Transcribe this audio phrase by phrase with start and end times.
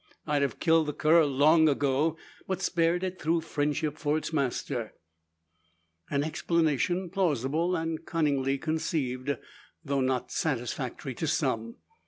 [0.25, 2.17] I'd have killed the cur long ago,
[2.47, 4.95] but spared it through friendship for its master."
[6.09, 9.37] An explanation plausible, and cunningly conceived;
[9.85, 11.75] though not satisfactory to some.